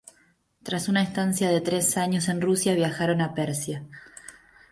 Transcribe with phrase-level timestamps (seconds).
[0.63, 3.85] Tras una estancia de tres años en Rusia, viajaron a Persia.